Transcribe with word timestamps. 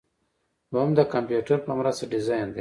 دوهم 0.71 0.91
د 0.95 0.99
کمپیوټر 1.13 1.57
په 1.65 1.71
مرسته 1.79 2.03
ډیزاین 2.13 2.47
دی. 2.55 2.59